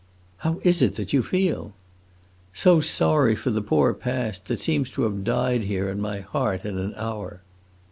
[0.37, 1.73] "How is it that you feel?"
[2.53, 6.65] "So sorry for the poor past, that seems to have died here, in my heart,
[6.65, 7.43] in an hour!"